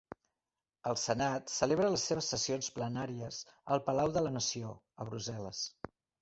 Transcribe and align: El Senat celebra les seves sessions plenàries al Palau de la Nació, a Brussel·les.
El 0.91 0.95
Senat 1.01 1.51
celebra 1.55 1.89
les 1.95 2.05
seves 2.11 2.29
sessions 2.33 2.71
plenàries 2.79 3.37
al 3.77 3.83
Palau 3.91 4.11
de 4.17 4.25
la 4.29 4.33
Nació, 4.39 4.73
a 5.05 5.09
Brussel·les. 5.13 5.63